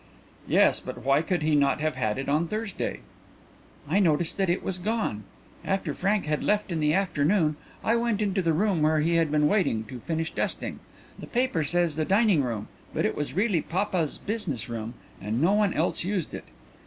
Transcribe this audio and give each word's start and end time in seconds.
"Yes, 0.47 0.79
but 0.79 1.05
why 1.05 1.21
could 1.21 1.43
he 1.43 1.53
not 1.53 1.79
have 1.79 1.95
it 2.17 2.27
on 2.27 2.47
Thursday?" 2.47 3.01
"I 3.87 3.99
noticed 3.99 4.35
that 4.37 4.49
it 4.49 4.63
was 4.63 4.79
gone. 4.79 5.25
After 5.63 5.93
Frank 5.93 6.25
had 6.25 6.41
left 6.43 6.71
in 6.71 6.79
the 6.79 6.91
afternoon 6.91 7.55
I 7.83 7.95
went 7.97 8.19
into 8.19 8.41
the 8.41 8.51
room 8.51 8.81
where 8.81 8.99
he 9.01 9.17
had 9.17 9.29
been 9.29 9.47
waiting, 9.47 9.83
to 9.89 9.99
finish 9.99 10.33
dusting. 10.33 10.79
The 11.19 11.27
paper 11.27 11.63
says 11.63 11.97
the 11.97 12.03
dining 12.05 12.41
room, 12.41 12.67
but 12.95 13.05
it 13.05 13.15
was 13.15 13.35
really 13.35 13.61
papa's 13.61 14.17
business 14.17 14.67
room 14.67 14.95
and 15.21 15.39
no 15.39 15.53
one 15.53 15.71
else 15.71 16.03
used 16.03 16.33
it. 16.33 16.45